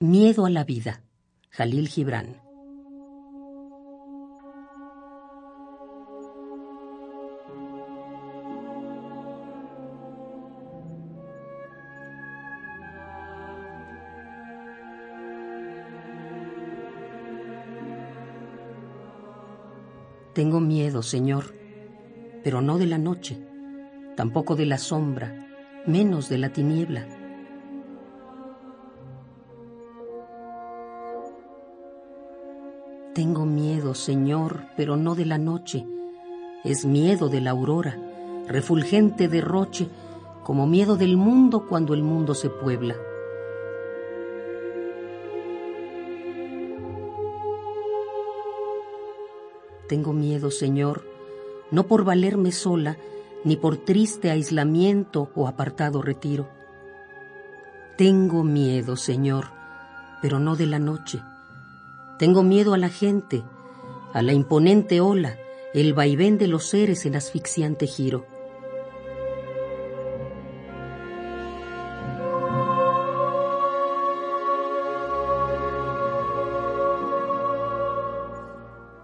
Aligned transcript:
Miedo 0.00 0.46
a 0.46 0.50
la 0.50 0.62
vida. 0.62 1.02
Jalil 1.50 1.88
Gibran. 1.88 2.40
Tengo 20.32 20.60
miedo, 20.60 21.02
Señor, 21.02 21.56
pero 22.44 22.62
no 22.62 22.78
de 22.78 22.86
la 22.86 22.98
noche, 22.98 23.36
tampoco 24.16 24.54
de 24.54 24.66
la 24.66 24.78
sombra, 24.78 25.82
menos 25.86 26.28
de 26.28 26.38
la 26.38 26.50
tiniebla. 26.50 27.17
Tengo 33.14 33.44
miedo, 33.46 33.94
Señor, 33.94 34.64
pero 34.76 34.96
no 34.96 35.14
de 35.14 35.26
la 35.26 35.38
noche, 35.38 35.86
es 36.64 36.84
miedo 36.84 37.28
de 37.28 37.40
la 37.40 37.50
aurora, 37.50 37.98
refulgente 38.46 39.28
derroche, 39.28 39.88
como 40.44 40.66
miedo 40.66 40.96
del 40.96 41.16
mundo 41.16 41.66
cuando 41.66 41.94
el 41.94 42.02
mundo 42.02 42.34
se 42.34 42.48
puebla. 42.48 42.96
Tengo 49.88 50.12
miedo, 50.12 50.50
Señor, 50.50 51.04
no 51.70 51.86
por 51.86 52.04
valerme 52.04 52.52
sola, 52.52 52.98
ni 53.44 53.56
por 53.56 53.78
triste 53.78 54.30
aislamiento 54.30 55.30
o 55.34 55.48
apartado 55.48 56.02
retiro. 56.02 56.48
Tengo 57.96 58.44
miedo, 58.44 58.96
Señor, 58.96 59.46
pero 60.20 60.38
no 60.38 60.56
de 60.56 60.66
la 60.66 60.78
noche. 60.78 61.20
Tengo 62.18 62.42
miedo 62.42 62.74
a 62.74 62.78
la 62.78 62.88
gente, 62.88 63.44
a 64.12 64.22
la 64.22 64.32
imponente 64.32 65.00
ola, 65.00 65.38
el 65.72 65.94
vaivén 65.94 66.36
de 66.36 66.48
los 66.48 66.66
seres 66.66 67.06
en 67.06 67.14
asfixiante 67.14 67.86
giro. 67.86 68.26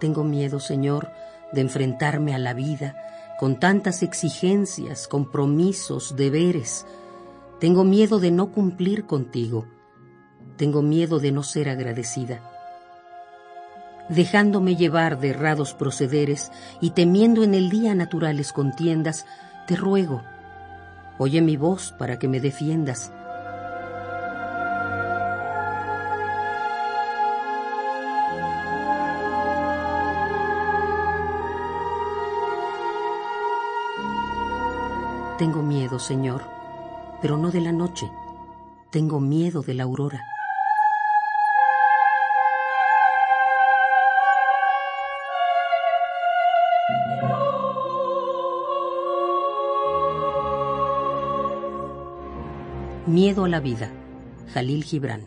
Tengo 0.01 0.25
miedo, 0.25 0.59
Señor, 0.59 1.09
de 1.53 1.61
enfrentarme 1.61 2.35
a 2.35 2.39
la 2.39 2.53
vida 2.53 2.97
con 3.39 3.61
tantas 3.61 4.03
exigencias, 4.03 5.07
compromisos, 5.07 6.17
deberes. 6.17 6.85
Tengo 7.61 7.85
miedo 7.85 8.19
de 8.19 8.33
no 8.33 8.51
cumplir 8.51 9.07
contigo. 9.07 9.67
Tengo 10.57 10.83
miedo 10.83 11.21
de 11.21 11.31
no 11.31 11.45
ser 11.45 11.69
agradecida. 11.69 12.54
Dejándome 14.09 14.77
llevar 14.77 15.19
de 15.19 15.31
errados 15.31 15.75
procederes 15.75 16.53
y 16.81 16.91
temiendo 16.91 17.43
en 17.43 17.55
el 17.55 17.71
día 17.71 17.95
naturales 17.95 18.53
contiendas, 18.53 19.27
te 19.67 19.77
ruego, 19.77 20.23
oye 21.19 21.41
mi 21.41 21.57
voz 21.57 21.95
para 21.99 22.19
que 22.19 22.29
me 22.29 22.41
defiendas 22.41 23.13
Tengo 35.39 35.63
miedo, 35.63 35.99
Señor, 35.99 36.43
pero 37.21 37.37
no 37.37 37.51
de 37.51 37.61
la 37.61 37.73
noche. 37.73 38.09
Tengo 38.91 39.19
miedo 39.19 39.63
de 39.63 39.75
la 39.75 39.83
aurora. 39.83 40.34
Miedo 53.07 53.45
a 53.45 53.49
la 53.51 53.61
vida. 53.61 53.93
Jalil 54.55 54.83
Gibran. 54.83 55.21